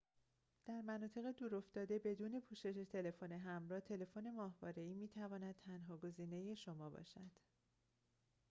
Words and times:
در 0.65 0.81
مناطق 0.81 1.31
دور 1.31 1.55
افتاده 1.55 1.99
بدون 1.99 2.41
پوشش 2.49 2.85
تلفن 2.91 3.31
همراه 3.31 3.79
تلفن 3.79 4.31
ماهواره‌ای 4.31 4.93
می‌تواند 4.93 5.55
تنها 5.65 5.97
گزینه 5.97 6.55
شما 6.55 6.89
باشد 6.89 7.31